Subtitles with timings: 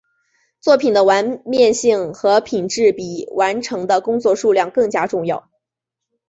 [0.61, 5.51] 作品的完面性和品质比完成的工作数量更加重要。